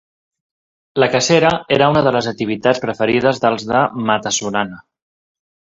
La 1.03 1.09
cacera 1.15 1.51
era 1.77 1.91
una 1.93 2.03
de 2.09 2.15
les 2.17 2.31
activitats 2.33 2.83
preferides 2.87 3.45
dels 3.47 3.69
de 3.75 3.85
Mata-solana. 4.11 4.85